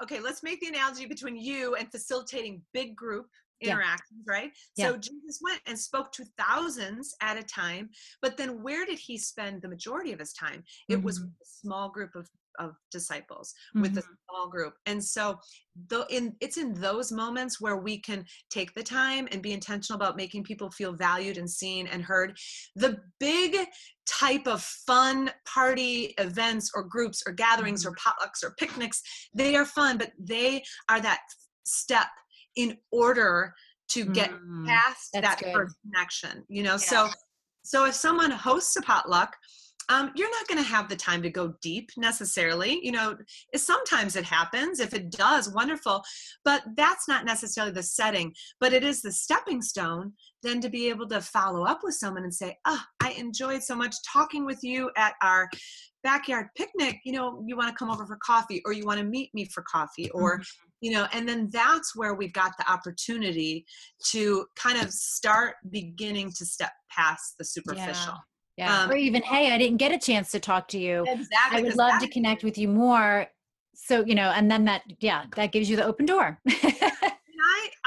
[0.01, 3.27] okay let's make the analogy between you and facilitating big group
[3.61, 4.33] interactions, yeah.
[4.33, 4.51] right?
[4.75, 4.87] Yeah.
[4.87, 7.89] So Jesus went and spoke to thousands at a time,
[8.21, 10.63] but then where did he spend the majority of his time?
[10.89, 11.05] It mm-hmm.
[11.05, 13.81] was a small group of of disciples mm-hmm.
[13.81, 15.37] with a small group and so
[15.89, 19.95] though in it's in those moments where we can take the time and be intentional
[19.95, 22.37] about making people feel valued and seen and heard
[22.75, 23.57] the big
[24.07, 27.93] type of fun party events or groups or gatherings mm-hmm.
[27.93, 29.01] or potlucks or picnics
[29.33, 31.19] they are fun but they are that
[31.65, 32.07] step
[32.55, 33.53] in order
[33.89, 35.53] to get mm, past that good.
[35.53, 36.77] first connection you know yeah.
[36.77, 37.09] so
[37.63, 39.35] so if someone hosts a potluck
[39.89, 43.15] um, you're not going to have the time to go deep necessarily you know
[43.55, 46.03] sometimes it happens if it does wonderful
[46.43, 50.89] but that's not necessarily the setting but it is the stepping stone then to be
[50.89, 54.63] able to follow up with someone and say oh i enjoyed so much talking with
[54.63, 55.49] you at our
[56.03, 59.05] backyard picnic you know you want to come over for coffee or you want to
[59.05, 60.43] meet me for coffee or mm-hmm.
[60.81, 63.65] you know and then that's where we've got the opportunity
[64.05, 68.13] to kind of start beginning to step past the superficial.
[68.13, 68.83] yeah, yeah.
[68.83, 71.61] Um, or even hey i didn't get a chance to talk to you exactly i
[71.61, 73.27] would love to connect with you more
[73.75, 76.39] so you know and then that yeah that gives you the open door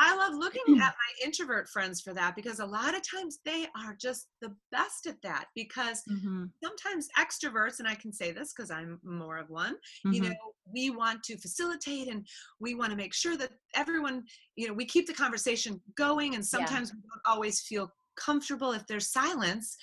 [0.02, 0.80] I love looking mm.
[0.80, 4.50] at my introvert friends for that because a lot of times they are just the
[4.72, 6.44] best at that because mm-hmm.
[6.64, 10.12] sometimes extroverts and I can say this because I'm more of one mm-hmm.
[10.12, 10.35] you know
[10.72, 12.26] we want to facilitate and
[12.61, 14.24] we want to make sure that everyone
[14.56, 16.94] you know we keep the conversation going and sometimes yeah.
[16.96, 19.76] we don't always feel comfortable if there's silence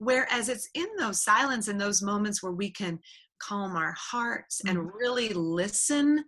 [0.00, 2.98] whereas it's in those silence and those moments where we can
[3.40, 4.76] calm our hearts mm-hmm.
[4.76, 6.24] and really listen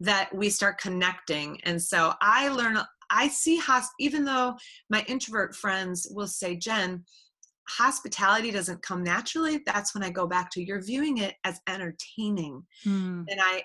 [0.00, 1.58] that we start connecting.
[1.62, 2.78] And so I learn,
[3.10, 4.54] I see, hosp- even though
[4.90, 7.04] my introvert friends will say, Jen,
[7.68, 12.62] hospitality doesn't come naturally, that's when I go back to you're viewing it as entertaining.
[12.84, 13.24] Mm.
[13.28, 13.62] And I,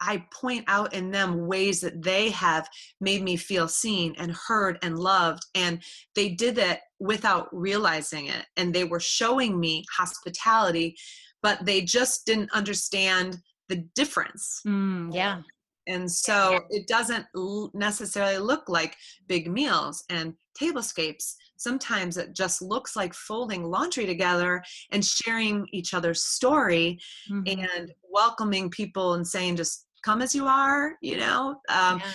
[0.00, 2.68] I point out in them ways that they have
[3.00, 5.42] made me feel seen and heard and loved.
[5.54, 5.82] And
[6.14, 8.46] they did that without realizing it.
[8.56, 10.96] And they were showing me hospitality,
[11.42, 14.60] but they just didn't understand the difference.
[14.66, 15.42] Mm, yeah.
[15.86, 17.24] And so it doesn't
[17.72, 18.94] necessarily look like
[19.26, 21.34] big meals and tablescapes.
[21.56, 26.98] Sometimes it just looks like folding laundry together and sharing each other's story
[27.30, 27.60] mm-hmm.
[27.60, 31.56] and welcoming people and saying, just come as you are, you know?
[31.68, 32.10] Um, yeah.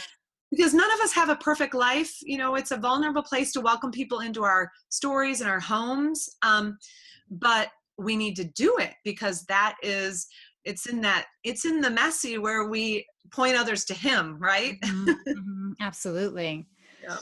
[0.51, 2.13] Because none of us have a perfect life.
[2.21, 6.29] You know, it's a vulnerable place to welcome people into our stories and our homes.
[6.43, 6.77] Um,
[7.31, 10.27] but we need to do it because that is
[10.65, 15.09] it's in that it's in the messy where we point others to him right mm-hmm,
[15.27, 16.65] mm-hmm, absolutely
[17.03, 17.17] yeah.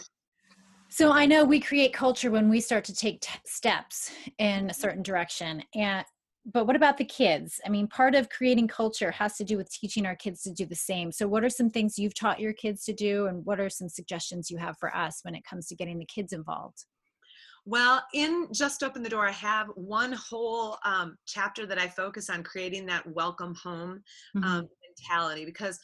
[0.90, 4.74] so i know we create culture when we start to take t- steps in a
[4.74, 6.06] certain direction and
[6.46, 7.60] but what about the kids?
[7.66, 10.66] I mean part of creating culture has to do with teaching our kids to do
[10.66, 11.12] the same.
[11.12, 13.90] So what are some things you've taught your kids to do and what are some
[13.90, 16.86] suggestions you have for us when it comes to getting the kids involved?
[17.66, 22.30] Well, in Just Open the Door, I have one whole um, chapter that I focus
[22.30, 24.02] on creating that welcome home
[24.36, 24.44] mm-hmm.
[24.44, 25.80] um, mentality because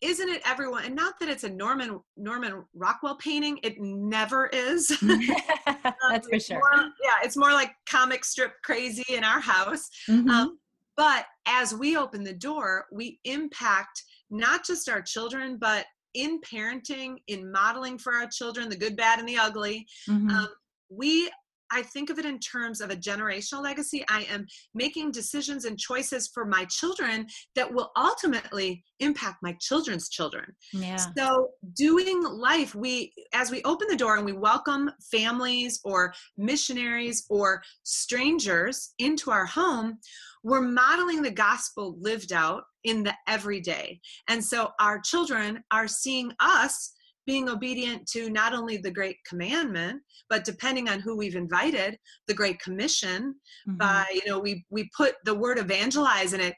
[0.00, 4.46] is not it everyone and not that it's a norman norman rockwell painting it never
[4.48, 4.88] is.
[5.66, 6.58] That's um, for sure.
[6.58, 9.90] more, yeah it's more like comic strip crazy in our house.
[10.08, 10.30] Mm-hmm.
[10.30, 10.58] um,
[10.96, 17.16] but as we open the door we impact not just our children but in parenting
[17.28, 19.86] in modeling for our children the good bad and the ugly.
[20.08, 20.30] Mm-hmm.
[20.30, 20.48] um,
[20.88, 21.30] we
[21.72, 24.04] I think of it in terms of a generational legacy.
[24.08, 30.08] I am making decisions and choices for my children that will ultimately impact my children's
[30.08, 30.54] children.
[30.72, 30.96] Yeah.
[31.16, 37.24] So, doing life, we as we open the door and we welcome families or missionaries
[37.30, 39.98] or strangers into our home,
[40.42, 44.00] we're modeling the gospel lived out in the everyday.
[44.28, 46.92] And so our children are seeing us
[47.30, 52.34] being obedient to not only the great commandment but depending on who we've invited the
[52.34, 53.36] great commission
[53.68, 53.76] mm-hmm.
[53.76, 56.56] by you know we we put the word evangelize in it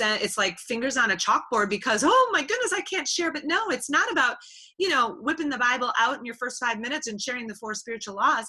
[0.00, 3.70] it's like fingers on a chalkboard because oh my goodness i can't share but no
[3.70, 4.36] it's not about
[4.78, 7.74] you know whipping the bible out in your first five minutes and sharing the four
[7.74, 8.46] spiritual laws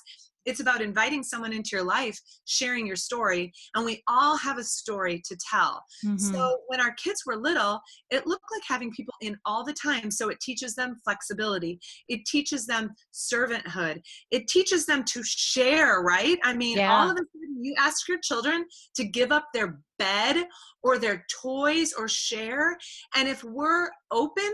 [0.50, 4.64] it's about inviting someone into your life sharing your story and we all have a
[4.64, 5.84] story to tell.
[6.04, 6.18] Mm-hmm.
[6.18, 10.10] so when our kids were little it looked like having people in all the time.
[10.10, 11.80] So it teaches them flexibility.
[12.08, 14.02] It teaches them servanthood.
[14.32, 16.40] It teaches them to share right?
[16.44, 16.92] I mean yeah.
[16.92, 20.46] all of a sudden you ask your children to give up their bed
[20.82, 22.76] or their toys or share.
[23.16, 24.52] And if we're open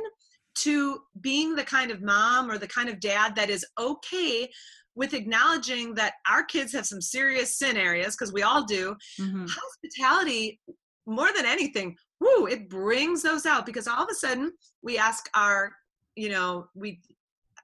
[0.55, 4.49] to being the kind of mom or the kind of dad that is okay
[4.95, 9.45] with acknowledging that our kids have some serious sin areas because we all do mm-hmm.
[9.47, 10.59] hospitality
[11.05, 15.29] more than anything whoo it brings those out because all of a sudden we ask
[15.35, 15.71] our
[16.15, 16.99] you know we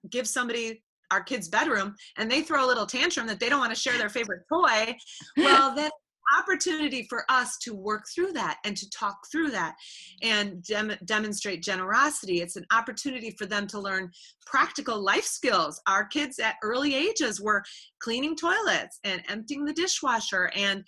[0.10, 3.74] give somebody our kid's bedroom and they throw a little tantrum that they don't want
[3.74, 4.96] to share their favorite toy
[5.38, 5.90] well then
[6.38, 9.76] opportunity for us to work through that and to talk through that
[10.22, 12.42] and dem- demonstrate generosity.
[12.42, 14.12] It's an opportunity for them to learn
[14.46, 15.82] practical life skills.
[15.88, 17.64] Our kids at early ages were
[18.00, 20.84] cleaning toilets and emptying the dishwasher and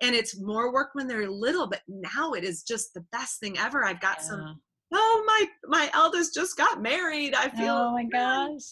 [0.00, 3.56] and it's more work when they're little but now it is just the best thing
[3.58, 4.24] ever i've got yeah.
[4.24, 4.60] some
[4.92, 8.62] oh my my eldest just got married i feel oh my gosh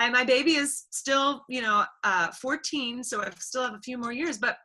[0.00, 3.98] and my baby is still you know uh 14 so i still have a few
[3.98, 4.56] more years but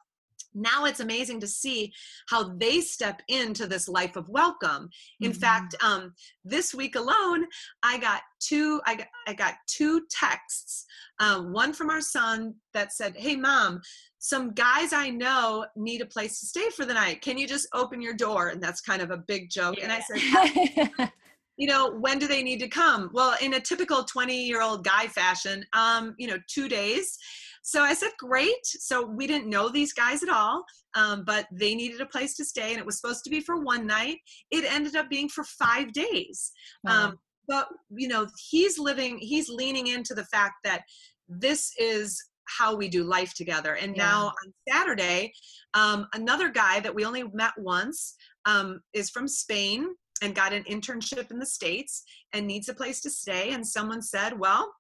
[0.55, 1.93] now it's amazing to see
[2.29, 4.89] how they step into this life of welcome.
[5.21, 5.39] In mm-hmm.
[5.39, 6.13] fact um,
[6.43, 7.45] this week alone
[7.83, 10.85] i got two i got, I got two texts
[11.19, 13.81] um, one from our son that said hey mom
[14.19, 17.21] some guys i know need a place to stay for the night.
[17.21, 18.49] Can you just open your door?
[18.49, 19.75] And that's kind of a big joke.
[19.77, 19.83] Yeah.
[19.85, 21.11] and i said
[21.57, 23.09] you know when do they need to come?
[23.13, 27.17] Well in a typical 20 year old guy fashion um you know two days
[27.67, 28.63] so I said, great.
[28.63, 32.45] So we didn't know these guys at all, um, but they needed a place to
[32.45, 34.19] stay, and it was supposed to be for one night.
[34.51, 36.51] It ended up being for five days.
[36.83, 37.07] Wow.
[37.07, 40.83] Um, but you know, he's living, he's leaning into the fact that
[41.27, 43.73] this is how we do life together.
[43.73, 44.03] And yeah.
[44.03, 45.33] now on Saturday,
[45.73, 48.13] um, another guy that we only met once
[48.45, 49.87] um, is from Spain
[50.21, 53.53] and got an internship in the States and needs a place to stay.
[53.53, 54.71] And someone said, Well,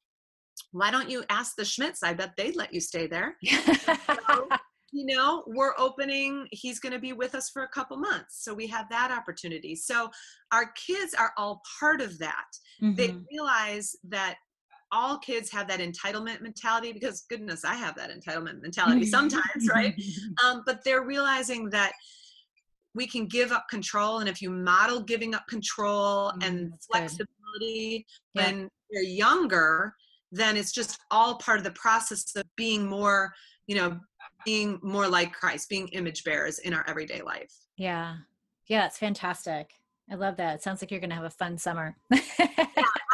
[0.71, 1.99] why don't you ask the Schmidts?
[2.03, 3.35] I bet they'd let you stay there.
[3.45, 4.47] so,
[4.91, 8.43] you know, we're opening, he's going to be with us for a couple months.
[8.43, 9.75] So we have that opportunity.
[9.75, 10.09] So
[10.51, 12.45] our kids are all part of that.
[12.81, 12.95] Mm-hmm.
[12.95, 14.35] They realize that
[14.91, 19.93] all kids have that entitlement mentality because goodness, I have that entitlement mentality sometimes, right?
[20.43, 21.93] Um, but they're realizing that
[22.93, 24.19] we can give up control.
[24.19, 28.43] And if you model giving up control mm, and flexibility yeah.
[28.43, 29.93] when you're younger,
[30.31, 33.33] then it's just all part of the process of being more,
[33.67, 33.99] you know,
[34.45, 37.53] being more like Christ, being image bearers in our everyday life.
[37.77, 38.17] Yeah.
[38.67, 39.71] Yeah, it's fantastic.
[40.11, 40.55] I love that.
[40.55, 41.95] It sounds like you're going to have a fun summer.
[42.11, 42.19] yeah,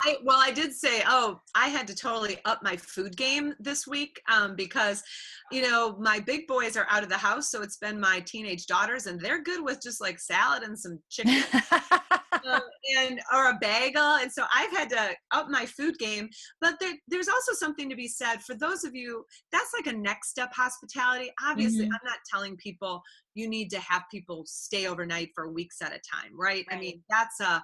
[0.04, 3.88] I, well, I did say, oh, I had to totally up my food game this
[3.88, 5.04] week um, because,
[5.52, 7.50] you know, my big boys are out of the house.
[7.50, 11.00] So it's been my teenage daughters, and they're good with just like salad and some
[11.10, 11.44] chicken.
[12.34, 12.62] um,
[12.98, 16.94] and or a bagel and so i've had to up my food game but there,
[17.08, 20.52] there's also something to be said for those of you that's like a next step
[20.54, 21.94] hospitality obviously mm-hmm.
[21.94, 23.02] i'm not telling people
[23.34, 26.78] you need to have people stay overnight for weeks at a time right, right.
[26.78, 27.62] i mean that's a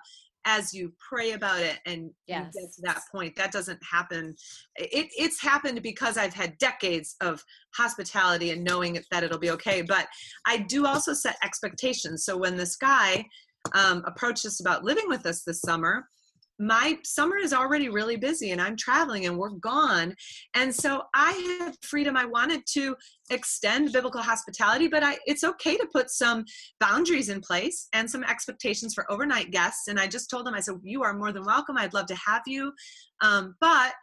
[0.47, 2.51] as you pray about it and yes.
[2.56, 4.34] you get to that point that doesn't happen
[4.77, 7.43] it, it's happened because i've had decades of
[7.75, 10.08] hospitality and knowing that it'll be okay but
[10.47, 13.23] i do also set expectations so when this guy
[13.73, 16.08] um, approached us about living with us this summer,
[16.60, 20.15] my summer is already really busy and I'm traveling and we're gone.
[20.56, 22.17] And so I had freedom.
[22.17, 22.95] I wanted to
[23.30, 26.45] extend biblical hospitality, but I, it's okay to put some
[26.80, 29.88] boundaries in place and some expectations for overnight guests.
[29.88, 31.77] And I just told them, I said, you are more than welcome.
[31.77, 32.73] I'd love to have you.
[33.21, 33.93] Um, but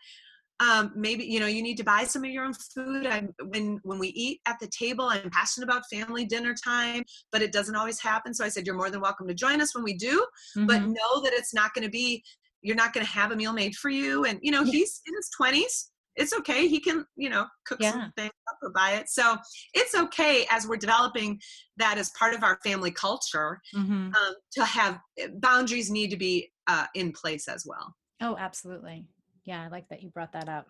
[0.61, 3.07] um, maybe you know you need to buy some of your own food.
[3.07, 7.43] I'm, when when we eat at the table i'm passionate about family dinner time but
[7.43, 8.35] it doesn't always happen.
[8.35, 10.25] So i said you're more than welcome to join us when we do
[10.57, 10.67] mm-hmm.
[10.67, 12.23] but know that it's not going to be
[12.63, 14.25] you're not going to have a meal made for you.
[14.25, 16.69] And you know he's in his 20s it's okay.
[16.69, 17.93] He can you know cook yeah.
[17.93, 19.09] something up or buy it.
[19.09, 19.37] So
[19.75, 21.41] it's okay as we're developing
[21.77, 23.93] that as part of our family culture mm-hmm.
[23.93, 27.95] um, to have eh, boundaries need to be uh, in place as well.
[28.21, 29.07] Oh absolutely
[29.45, 30.69] yeah, I like that you brought that up.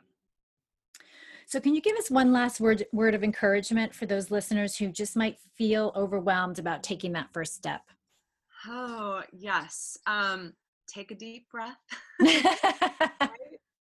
[1.47, 4.89] So, can you give us one last word word of encouragement for those listeners who
[4.89, 7.83] just might feel overwhelmed about taking that first step?
[8.67, 9.99] Oh, yes.
[10.07, 10.55] Um,
[10.89, 11.77] take a deep breath.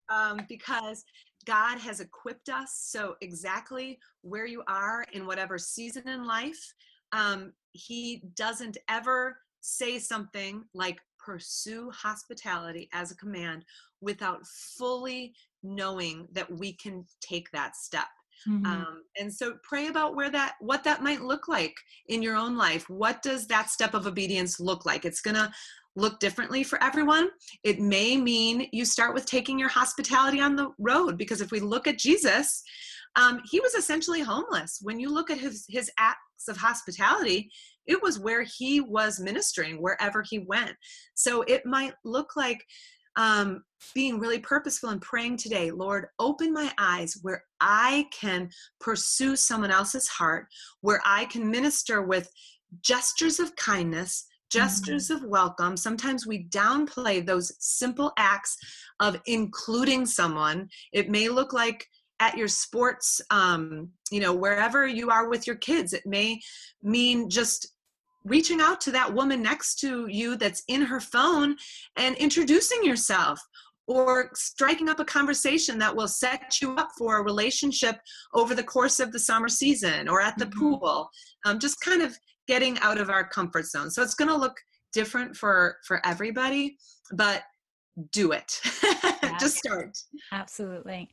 [0.10, 1.04] um, because
[1.46, 2.80] God has equipped us.
[2.84, 6.74] So, exactly where you are in whatever season in life,
[7.12, 13.64] um, He doesn't ever say something like pursue hospitality as a command
[14.02, 14.46] without
[14.78, 15.34] fully
[15.64, 18.08] knowing that we can take that step.
[18.48, 18.66] Mm-hmm.
[18.66, 21.76] Um, and so pray about where that what that might look like
[22.08, 25.52] in your own life what does that step of obedience look like it's to
[25.96, 27.30] look differently for everyone.
[27.64, 31.60] It may mean you start with taking your hospitality on the road because if we
[31.60, 32.64] look at Jesus,
[33.18, 34.80] um, he was essentially homeless.
[34.82, 37.50] When you look at his, his acts of hospitality,
[37.88, 40.76] it was where he was ministering wherever he went.
[41.14, 42.64] So it might look like
[43.16, 48.50] um, being really purposeful and praying today Lord, open my eyes where I can
[48.80, 50.48] pursue someone else's heart,
[50.82, 52.30] where I can minister with
[52.82, 55.24] gestures of kindness gestures mm-hmm.
[55.24, 55.78] of welcome.
[55.78, 58.58] Sometimes we downplay those simple acts
[59.00, 60.70] of including someone.
[60.92, 61.88] It may look like
[62.20, 65.94] at your sports, um, you know, wherever you are with your kids.
[65.94, 66.40] It may
[66.84, 67.74] mean just
[68.24, 71.56] reaching out to that woman next to you that's in her phone
[71.98, 73.40] and introducing yourself
[73.88, 78.00] or striking up a conversation that will set you up for a relationship
[78.34, 80.60] over the course of the summer season or at the mm-hmm.
[80.60, 81.10] pool
[81.46, 82.18] um, just kind of
[82.48, 83.90] getting out of our comfort zone.
[83.90, 84.58] So it's going to look
[84.94, 86.78] different for for everybody,
[87.14, 87.44] but
[88.12, 88.60] do it.
[89.24, 89.38] Yeah.
[89.38, 89.96] just start.
[90.32, 91.08] Absolutely.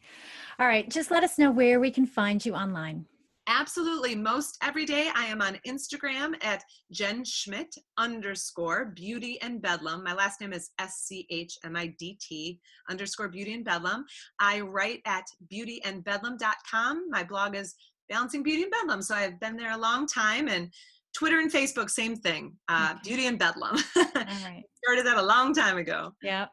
[0.59, 3.05] All right, just let us know where we can find you online.
[3.49, 4.15] Absolutely.
[4.15, 10.05] Most every day I am on Instagram at Jen Schmidt underscore beauty and bedlam.
[10.05, 14.05] My last name is S C H M I D T underscore beauty and bedlam.
[14.39, 17.07] I write at beautyandbedlam.com.
[17.11, 17.75] My blog is
[18.09, 19.03] Balancing Beauty and Bedlam.
[19.03, 20.73] So I've been there a long time and
[21.17, 22.55] Twitter and Facebook, same thing.
[22.69, 23.01] Uh, okay.
[23.05, 23.77] Beauty and Bedlam.
[23.97, 24.63] Right.
[24.85, 26.13] Started that a long time ago.
[26.23, 26.47] Yeah.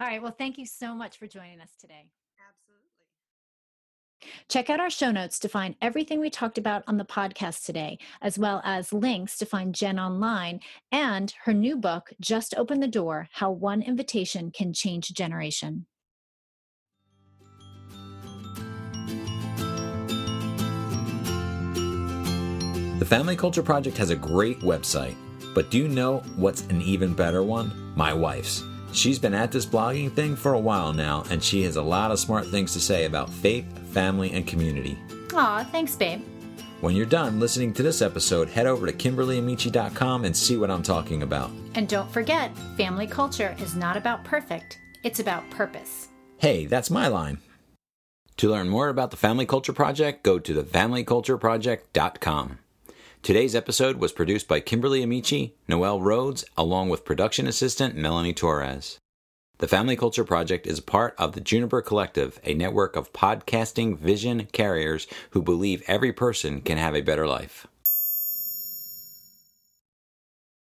[0.00, 0.22] All right.
[0.22, 2.08] Well, thank you so much for joining us today.
[4.48, 7.98] Check out our show notes to find everything we talked about on the podcast today,
[8.20, 10.60] as well as links to find Jen online
[10.92, 15.86] and her new book, Just Open the Door How One Invitation Can Change a Generation.
[22.98, 25.14] The Family Culture Project has a great website,
[25.54, 27.92] but do you know what's an even better one?
[27.94, 28.64] My wife's.
[28.92, 32.10] She's been at this blogging thing for a while now, and she has a lot
[32.10, 34.98] of smart things to say about faith, family, and community.
[35.34, 36.22] Aw, thanks, babe.
[36.80, 40.84] When you're done listening to this episode, head over to KimberlyAmici.com and see what I'm
[40.84, 41.50] talking about.
[41.74, 46.06] And don't forget, family culture is not about perfect, it's about purpose.
[46.38, 47.38] Hey, that's my line.
[48.36, 52.58] To learn more about the Family Culture Project, go to thefamilycultureproject.com.
[53.20, 58.98] Today's episode was produced by Kimberly Amici, Noel Rhodes, along with production assistant Melanie Torres.
[59.58, 64.46] The Family Culture Project is part of the Juniper Collective, a network of podcasting vision
[64.52, 67.66] carriers who believe every person can have a better life.